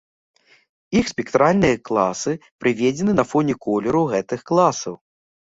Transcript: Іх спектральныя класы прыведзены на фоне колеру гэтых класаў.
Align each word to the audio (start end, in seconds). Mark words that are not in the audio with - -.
Іх 1.01 1.05
спектральныя 1.13 1.79
класы 1.89 2.31
прыведзены 2.65 3.11
на 3.19 3.27
фоне 3.35 3.53
колеру 3.67 4.03
гэтых 4.17 4.41
класаў. 4.51 4.93